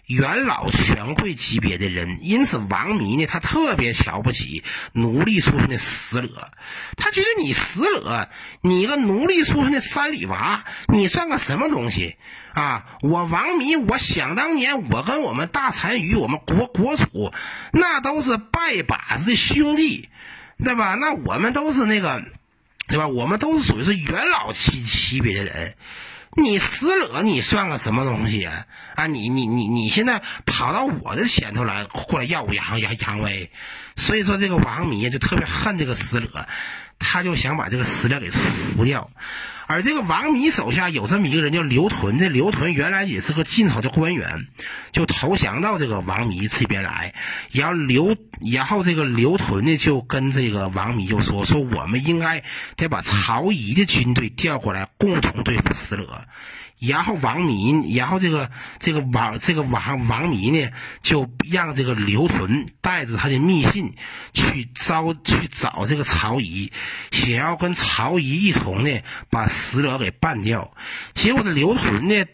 [0.05, 6.51] 元老权贵级别的人，因此王弥呢，他特别瞧不起奴隶出身的死者，
[6.97, 8.29] 他觉得你死者，
[8.61, 12.17] 你个奴隶出身的山里娃，你算个什么东西
[12.53, 12.85] 啊？
[13.01, 17.33] 我王弥，我想当年，我跟我们大单于，我们国国主，
[17.71, 20.09] 那都是拜把子的兄弟，
[20.63, 20.95] 对吧？
[20.95, 22.21] 那我们都是那个，
[22.89, 23.07] 对吧？
[23.07, 25.75] 我们都是属于是元老级级别的人。
[26.35, 28.65] 你死了，你算个什么东西啊？
[28.95, 33.51] 啊，你你你你现在跑到我的前头来，过来耀武扬扬扬威，
[33.95, 36.47] 所以说这个王弥就特别恨这个死了，
[36.99, 39.09] 他就想把这个石勒给除掉。
[39.65, 44.47] 而这个王弥手下有这么一个人叫刘屯，这刘屯原来也是个晋朝的官员，
[44.91, 47.15] 就投降到这个王弥这边来。
[47.51, 48.15] 然后刘，
[48.53, 52.43] 然后这个刘屯呢就跟这个王弥就说：“说我们应该
[52.75, 56.25] 得把曹仪的军队调过来，共同对付石勒。”
[56.87, 60.69] 然后王弥，然后这个这个王这个王王弥呢，
[61.01, 63.95] 就让这个刘屯带着他的密信
[64.33, 66.71] 去招去找这个曹仪，
[67.11, 70.75] 想要跟曹仪一同呢把石勒给办掉。
[71.13, 72.25] 结果这刘屯呢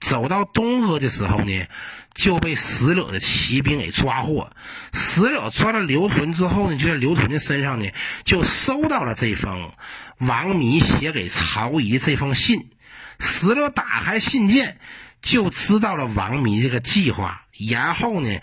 [0.00, 1.66] 走到东阿的时候呢，
[2.14, 4.52] 就被石勒的骑兵给抓获。
[4.92, 7.88] 石勒抓了刘屯之后呢，就在刘屯的身上呢
[8.24, 9.72] 就收到了这封
[10.18, 12.70] 王弥写给曹仪这封信。
[13.18, 14.78] 死者打开信件，
[15.22, 17.42] 就知道了王迷这个计划。
[17.70, 18.40] 然后呢，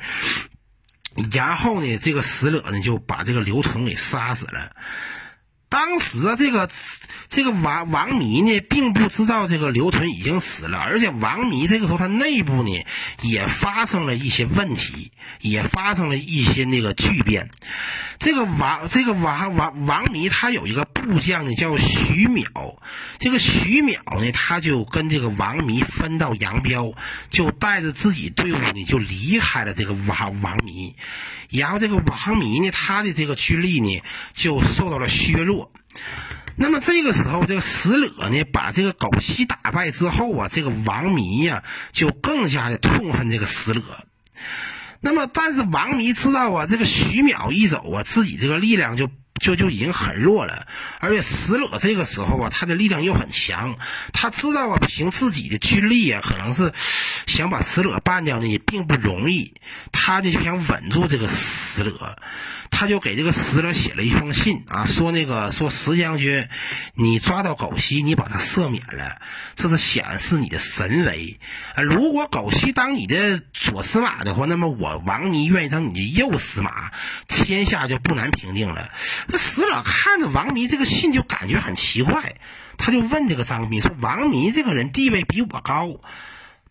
[1.32, 4.76] 然后呢，这个死者呢就把这个刘屯给杀死了。
[5.74, 6.70] 当时啊，这个。
[7.30, 12.86] 这个王王弥呢，并不知道这个刘屯已经死了，而且王弥这个时候他内部呢
[13.24, 17.50] 也发生了一些问题，也发生了一些那个巨变。
[18.20, 22.76] 这个王这个王王王弥他有一个部将呢叫徐淼，
[23.18, 26.94] 这个徐淼呢他就跟这个王弥分道扬镳，
[27.32, 30.96] 就带着自己队伍呢就离开了这个王王弥，
[31.54, 34.02] 然后这个王弥呢他的这个军力呢
[34.34, 35.72] 就受到了削弱。
[36.56, 43.82] 那么这个时候，这个石勒呢，把这个狗西打败之后啊，这个王弥呀，就更加的痛恨这个石勒。
[45.00, 49.10] 那么，但是王弥知道啊，这个徐淼一走啊，自己这个力量就。
[49.42, 50.68] 就就已经很弱了，
[51.00, 53.78] 而且石勒这个时候啊，他的力量又很强，
[54.14, 56.72] 他知道啊，凭自己的军力啊，可能是
[57.26, 59.54] 想把石勒办掉呢，也并不容易。
[59.92, 62.18] 他呢就想稳住这个石勒。
[62.76, 66.50] 他就给这个石勒写了一封信啊，说那个说石将军，
[66.96, 69.22] 你抓到狗西，你把他赦免了，
[69.56, 71.40] 这是显示你的神威
[71.76, 71.84] 啊。
[71.84, 76.92] 如果狗西当你的左司马的话，那么我王弥愿意当你的右司马，
[77.28, 78.90] 天下就不难平定了。
[79.28, 82.36] 那石勒看着王弥这个信就感觉很奇怪，
[82.78, 86.00] 他就问这个张斌说：“王弥这个人地位比我高。”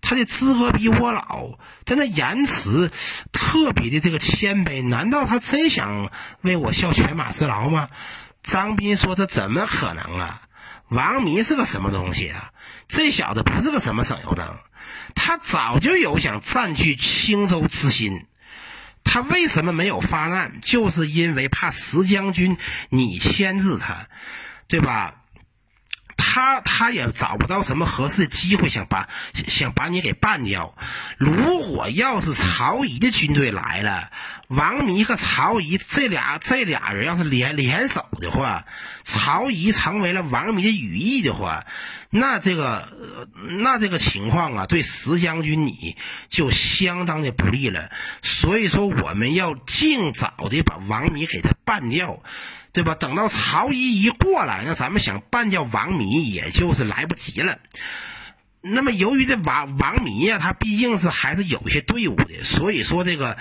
[0.02, 2.90] 他的资格比我老，他那言辞
[3.32, 6.10] 特别的这个谦卑，难道他真想
[6.42, 7.88] 为我效犬马之劳吗？
[8.42, 10.42] 张斌说：“这怎么可能啊？
[10.88, 12.50] 王弥是个什么东西啊？
[12.88, 14.44] 这小子不是个什么省油灯，
[15.14, 18.26] 他早就有想占据青州之心。
[19.04, 20.60] 他为什么没有发难？
[20.60, 22.58] 就是因为怕石将军
[22.90, 24.08] 你牵制他，
[24.66, 25.14] 对吧？”
[26.16, 29.08] 他他也找不到什么合适的机会，想把
[29.46, 30.74] 想把你给办掉。
[31.18, 34.10] 如果要是曹仪的军队来了，
[34.48, 38.64] 王弥和曹仪这俩这俩人要是联联手的话，
[39.02, 41.66] 曹仪成为了王弥的羽翼的话，
[42.10, 42.88] 那这个
[43.60, 45.96] 那这个情况啊，对石将军你
[46.28, 47.90] 就相当的不利了。
[48.22, 52.22] 所以说，我们要尽早的把王弥给他办掉。
[52.72, 52.94] 对吧？
[52.94, 57.58] 等到曹一一过来，那咱们想办掉王弥，也就是来不及了。
[58.62, 63.36] 那么，由于这王王弥呀，他毕竟是还是有一些队伍的，所以说这个，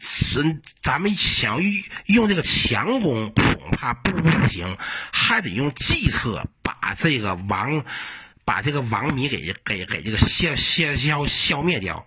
[0.00, 1.72] 是咱们想用
[2.04, 4.76] 用这个强攻，恐怕不不行，
[5.10, 7.84] 还得用计策把这个王，
[8.44, 12.06] 把这个王弥给给给这个消消消消灭掉。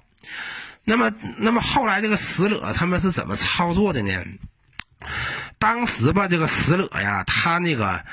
[0.85, 4.23] 那么，那么后来这个石勒他们是怎么操作的呢？
[5.59, 8.05] 当时吧，这个石勒呀，他那个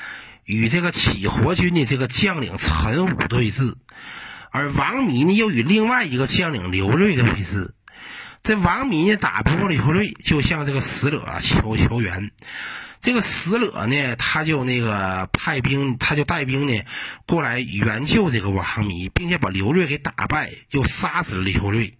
[0.43, 3.73] 与这个起活军的这个将领陈武对峙，
[4.51, 7.71] 而王弥呢又与另外一个将领刘瑞对峙。
[8.43, 12.31] 这王弥呢打不过刘瑞，就向这个石勒求求援。
[12.99, 16.81] 这个石勒呢，他就那个派兵，他就带兵呢
[17.25, 21.97] 过来援救这个王弥，并且把刘瑞给打败，又杀死了刘瑞。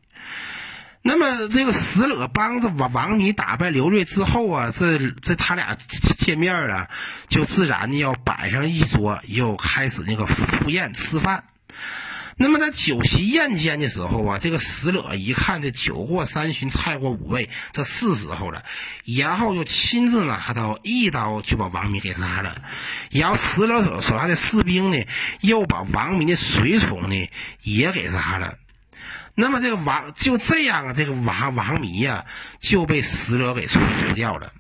[1.08, 5.78] 那么这个石勒帮着王王弥打败刘瑞之后啊，这这他俩
[6.18, 6.90] 见面了，
[7.30, 11.46] 就自然的要摆上一桌，又开始那个赴宴吃饭。
[12.36, 18.66] 那么在酒席宴间的时候啊，这个石勒一看这酒过三巡，菜过五味，这是时候了，
[19.06, 22.62] 然后就亲自拿刀一刀就把王弥给杀了。
[23.12, 25.06] 然后石勒手手下的士兵呢，
[25.40, 27.30] 又把王弥的随从呢
[27.64, 28.56] 也给杀了。
[29.40, 32.26] 那么这个王就这样啊，这个王王弥呀
[32.60, 33.80] 就被石勒给除
[34.16, 34.52] 掉了。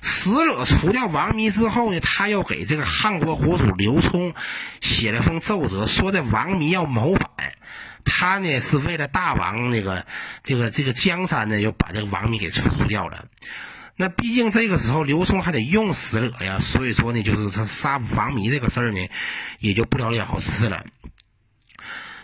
[0.00, 4.32] 石勒除掉王弥之后呢，他又给这个汉国国主刘聪
[4.80, 7.52] 写了封奏折，说这王弥要谋反，
[8.04, 10.06] 他呢是为了大王那个
[10.44, 13.24] 这个这个江山呢，就把这个王弥给除掉了。
[13.96, 19.08] 那毕竟这个时候刘聪还得用石勒呀，所以说呢，就是他杀王弥这个事儿呢，
[19.58, 20.84] 也就不了了之了。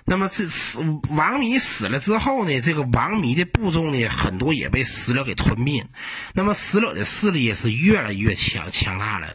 [0.09, 0.79] 那么这死
[1.11, 5.85] 王弥死了之后呢，这个王弥的部众呢，很多也被石勒给吞并。
[6.33, 9.35] 那么石勒的势力也是越来越强强大了。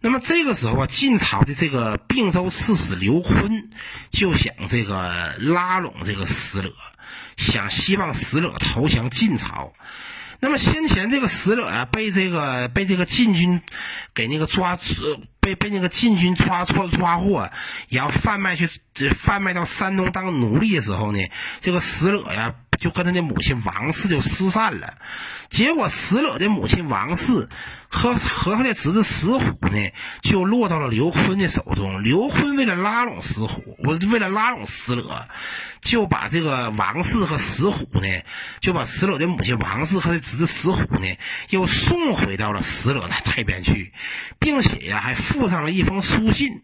[0.00, 3.68] 那么这个时候啊，晋朝的这个并州刺史刘琨
[4.10, 6.72] 就想这个拉拢这个石勒，
[7.36, 9.72] 想希望石勒投降晋朝。
[10.40, 13.62] 那么先前这个石勒啊，被这个被这个晋军
[14.12, 14.76] 给那个抓
[15.44, 17.50] 被被那个禁军抓错抓获，
[17.90, 18.66] 然后贩卖去
[19.14, 21.18] 贩卖到山东当奴隶的时候呢，
[21.60, 22.54] 这个死者呀。
[22.84, 24.98] 就跟他的母亲王氏就失散了，
[25.48, 27.48] 结果石勒的母亲王氏
[27.88, 32.02] 和和他的侄子石虎呢，就落到了刘坤的手中。
[32.02, 35.26] 刘坤为了拉拢石虎，我为了拉拢石勒，
[35.80, 38.20] 就把这个王氏和石虎呢，
[38.60, 41.06] 就把石勒的母亲王氏和他侄子石虎呢，
[41.48, 43.94] 又送回到了石勒那那边去，
[44.38, 46.60] 并且呀，还附上了一封书信。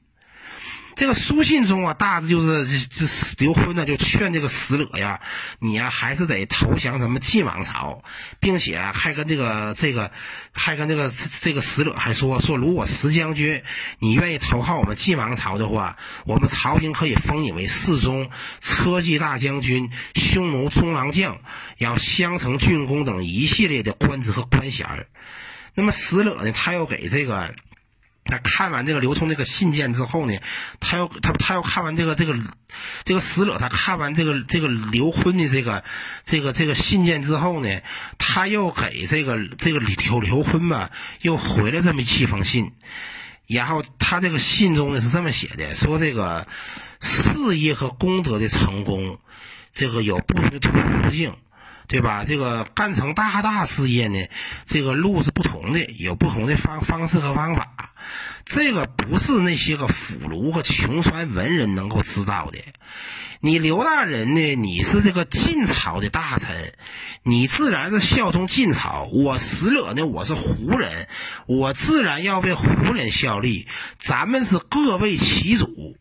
[1.01, 5.19] 这个书信中啊，大致就是这这刘琨呢就劝这个石勒呀，
[5.59, 8.03] 你呀还是得投降咱们晋王朝，
[8.39, 10.13] 并且还跟这个这个
[10.53, 11.11] 还跟这个
[11.41, 13.62] 这个石勒还说说，如果石将军
[13.99, 15.97] 你愿意投靠我们晋王朝的话，
[16.27, 18.29] 我们朝廷可以封你为侍中、
[18.61, 21.41] 车骑大将军、匈奴中郎将，
[21.79, 24.87] 然后襄城郡公等一系列的官职和官衔
[25.72, 27.55] 那么石勒呢，他又给这个。
[28.31, 30.39] 他看完这个刘聪这个信件之后呢，
[30.78, 32.35] 他要他他要看完这个这个
[33.05, 35.85] 这个死者，他看完这个这个刘坤的这个
[36.24, 37.81] 这个这个信件之后呢，
[38.16, 42.72] 他又给这个这个刘刘坤吧，又回了这么一封信。
[43.47, 46.47] 然后他这个信中呢是这么写的：说这个
[47.01, 49.18] 事业和功德的成功，
[49.72, 51.35] 这个有不同的途径。
[51.91, 52.24] 对吧？
[52.24, 54.28] 这个干成大大事业呢，
[54.64, 57.91] 这个路是不同的，有不同的方方式和方法。
[58.45, 62.59] 这个不是那些个腐儒和穷酸文人能够知道的。
[63.41, 66.74] 你刘大人呢，你是这个晋朝的大臣，
[67.24, 69.09] 你自然是效忠晋朝。
[69.12, 71.09] 我石勒呢，我是胡人，
[71.47, 73.66] 我自然要为胡人效力。
[73.99, 75.97] 咱们是各为其主。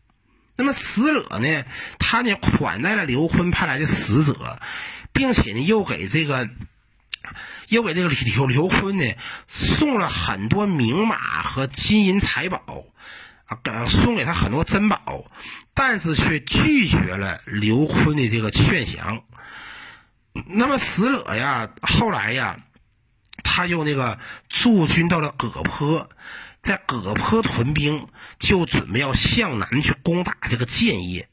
[0.54, 1.64] 那么石勒呢，
[1.98, 4.60] 他呢款待了刘坤派来的使者。
[5.12, 6.48] 并且呢，又给这个，
[7.68, 9.04] 又给这个刘刘坤呢
[9.46, 12.84] 送了很多名马和金银财宝，
[13.46, 15.24] 啊，给送给他很多珍宝，
[15.74, 19.24] 但是却拒绝了刘坤的这个劝降。
[20.46, 22.60] 那么石勒呀，后来呀，
[23.42, 26.08] 他又那个驻军到了葛坡，
[26.62, 28.06] 在葛坡屯兵，
[28.38, 31.28] 就准备要向南去攻打这个建业。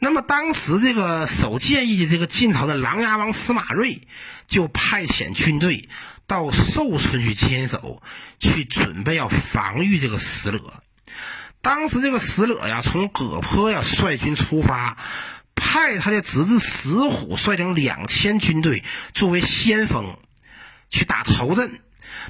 [0.00, 4.06] 那么当时这个守建议的这个晋朝的琅琊王司马睿，
[4.46, 5.88] 就派遣军队
[6.26, 8.00] 到寿春去坚守，
[8.38, 10.82] 去准备要防御这个石勒。
[11.60, 14.96] 当时这个石勒呀，从葛坡呀率军出发，
[15.56, 18.84] 派他的侄子石虎率领两千军队
[19.14, 20.16] 作为先锋，
[20.90, 21.80] 去打头阵。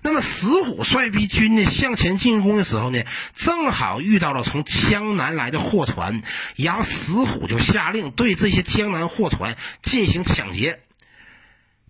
[0.03, 3.03] 那么石虎率兵军呢向前进攻的时候呢，
[3.35, 6.23] 正好遇到了从江南来的货船，
[6.57, 10.81] 然后石虎就下令对这些江南货船进行抢劫，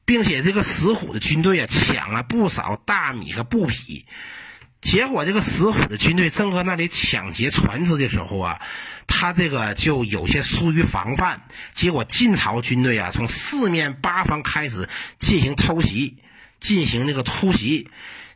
[0.04, 4.06] 并且这个石虎的军队啊抢了不少大米和布匹。
[4.80, 8.60] 结果这个石虎的军队正搁那里抢劫船只的时候啊，
[9.08, 11.42] 他这个就有些疏于防范，
[11.74, 14.88] 结果晋朝军队啊从四面八方开始
[15.18, 16.18] 进行偷袭。
[16.60, 17.90] 进行那个突袭，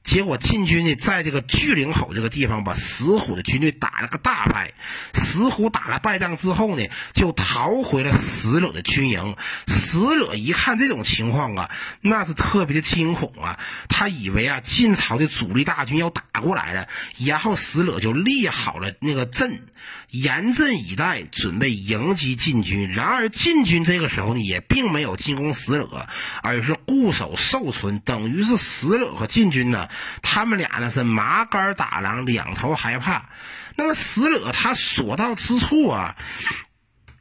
[0.04, 4.72] 结果晋军呢，在这个巨灵口这个地方把石虎的军队打了个大败。
[5.14, 9.36] 石虎打了败仗之后呢，就逃回了石勒的军营。
[9.66, 11.70] 石勒一看这种情况啊，
[12.00, 13.58] 那是特别的惊恐啊，
[13.88, 19.66] 他以为啊晋朝的主力大军要打过来了，然后石勒就立好了那个阵。
[20.11, 22.91] 严阵以待，准备迎击晋军。
[22.91, 26.07] 然而，晋军这个时候呢，也并没有进攻石勒，
[26.43, 29.89] 而是固守寿春，等于是石勒和晋军呢，
[30.20, 33.30] 他们俩呢是麻杆打狼，两头害怕。
[33.76, 36.16] 那么，石勒他所到之处啊，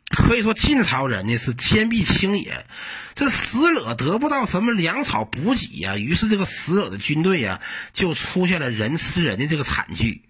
[0.09, 2.65] 可以说晋朝人呢是坚壁清野。
[3.15, 7.61] 这石勒得不到什么粮草补给呀，于是这个石勒的军队呀，
[7.93, 10.23] 就出现了人吃人的这个惨剧。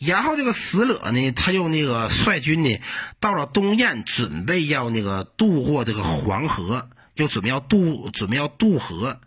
[0.00, 2.80] 然后这个石勒呢，他又那个率军呢，
[3.20, 9.20] 到了东燕，准备要那个渡过这个黄河，又准备要渡，准备要渡河。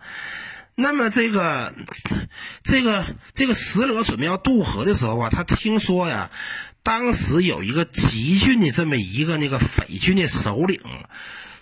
[0.74, 1.76] 那么这个，
[2.64, 3.06] 这个，
[3.36, 6.32] 这个石勒准备要渡河的时候啊，他听说呀，
[6.82, 10.82] 当时有一个集郡的这么一个那个匪军的首领，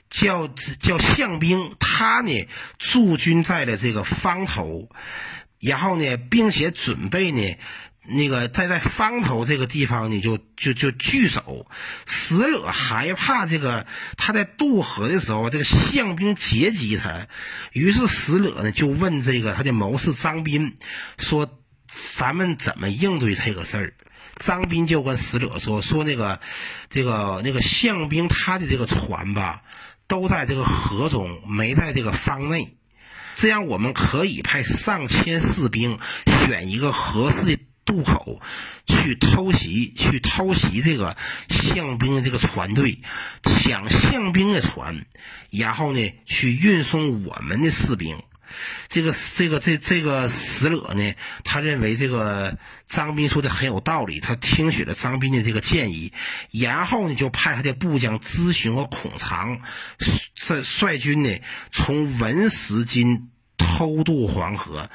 [0.10, 0.48] 叫
[0.80, 2.48] 叫项兵，他呢
[2.80, 4.88] 驻军在了这个方头，
[5.60, 7.58] 然后呢，并且准备呢。
[8.04, 11.68] 那个在在方头这个地方呢，就就就据守。
[12.08, 13.86] 石勒害怕这个
[14.18, 17.28] 他在渡河的时候，这个项兵截击他，
[17.74, 20.78] 于是石勒呢就问这个他的谋士张斌
[21.20, 21.60] 说
[22.16, 23.94] ：“咱们怎么应对这个事儿？”
[24.40, 26.40] 张斌就跟石勒说：“说那个
[26.90, 29.62] 这个那个项兵他的这个船吧，
[30.08, 32.76] 都在这个河中，没在这个方内。
[33.36, 37.60] 这样我们可以派上千士兵，选一个合适的。”
[37.92, 38.40] 渡口
[38.88, 41.18] 去偷袭，去偷袭这个
[41.50, 43.00] 象兵的这个船队，
[43.44, 45.06] 抢象兵的船，
[45.50, 48.24] 然后呢，去运送我们的士兵。
[48.88, 51.14] 这个这个这这个石勒呢，
[51.44, 56.14] 他认为这个张斌说的很有道理，他听取了张斌的这个建议，
[56.52, 59.60] 然后呢，就派他的部将咨询和孔常
[60.38, 61.30] 率率军呢，
[61.74, 64.90] 从文石津偷渡黄河。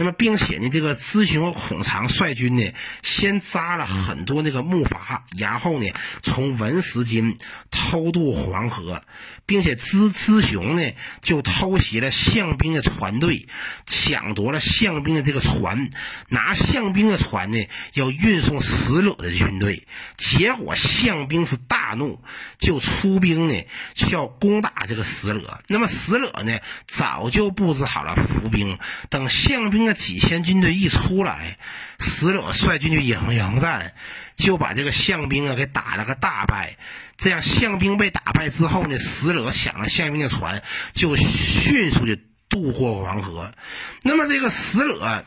[0.00, 2.72] 那么，并且呢，这个咨询和孔常率军呢，
[3.02, 5.90] 先扎了很多那个木筏，然后呢，
[6.22, 7.36] 从文石津
[7.72, 9.02] 偷渡黄河，
[9.44, 13.48] 并且咨咨雄呢就偷袭了项兵的船队，
[13.86, 15.90] 抢夺了项兵的这个船，
[16.28, 19.84] 拿项兵的船呢要运送石勒的军队，
[20.16, 22.22] 结果项兵是大怒，
[22.60, 23.64] 就出兵呢，
[24.12, 25.60] 要攻打这个石勒。
[25.66, 28.78] 那么石勒呢，早就布置好了伏兵。
[29.10, 31.56] 等项兵那几千军队一出来，
[31.98, 33.94] 石勒率军就迎迎战，
[34.36, 36.76] 就把这个项兵啊给打了个大败。
[37.16, 40.62] 这样项兵被打败之后呢，石勒抢了项兵的船，
[40.92, 42.18] 就迅速的
[42.50, 43.54] 渡过黄河。
[44.02, 45.24] 那么这个石勒。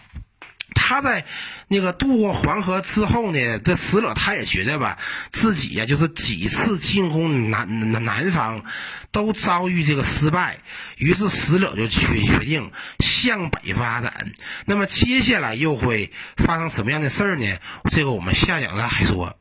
[0.74, 1.26] 他在
[1.68, 4.98] 那个渡过黄河之后呢，这死者他也觉得吧，
[5.30, 8.64] 自己呀就是几次进攻南南方
[9.12, 10.60] 都遭遇这个失败，
[10.98, 14.32] 于是死者就决决定向北发展。
[14.66, 17.58] 那么接下来又会发生什么样的事儿呢？
[17.92, 19.38] 这个我们下讲再还说。